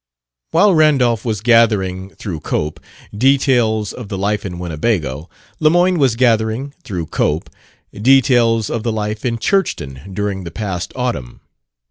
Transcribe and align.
While 0.49 0.73
Randolph 0.73 1.23
was 1.25 1.41
gathering 1.41 2.09
(through 2.15 2.39
Cope) 2.39 2.79
details 3.15 3.93
of 3.93 4.07
the 4.09 4.17
life 4.17 4.47
in 4.47 4.57
Winnebago, 4.57 5.29
Lemoyne 5.59 5.99
was 5.99 6.15
gathering 6.15 6.73
(through 6.83 7.05
Cope) 7.05 7.51
details 7.93 8.71
of 8.71 8.81
the 8.81 8.91
life 8.91 9.23
in 9.23 9.37
Churchton 9.37 10.11
during 10.11 10.43
the 10.43 10.49
past 10.49 10.91
autumn. 10.95 11.41